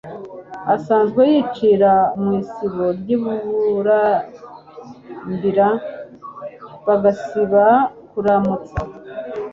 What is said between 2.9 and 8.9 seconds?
n'i Burambira bagasiba kuramutsa